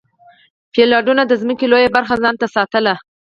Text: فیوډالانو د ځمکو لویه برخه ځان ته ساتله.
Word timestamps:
فیوډالانو 0.73 1.23
د 1.27 1.33
ځمکو 1.41 1.69
لویه 1.71 1.89
برخه 1.95 2.15
ځان 2.23 2.35
ته 2.41 2.47
ساتله. 2.55 2.93